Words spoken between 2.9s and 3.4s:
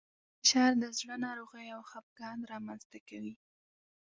ته کوي.